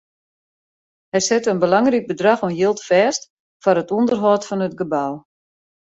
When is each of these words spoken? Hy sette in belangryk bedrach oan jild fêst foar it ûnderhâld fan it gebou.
Hy 1.15 1.21
sette 1.25 1.49
in 1.53 1.61
belangryk 1.63 2.05
bedrach 2.07 2.43
oan 2.45 2.57
jild 2.59 2.79
fêst 2.89 3.21
foar 3.61 3.79
it 3.81 3.93
ûnderhâld 3.97 4.43
fan 4.47 4.65
it 4.67 4.77
gebou. 4.79 5.13